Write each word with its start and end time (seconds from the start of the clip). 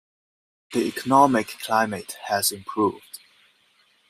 The 0.73 0.79
economic 0.79 1.57
climate 1.61 2.17
has 2.25 2.51
improved. 2.51 3.19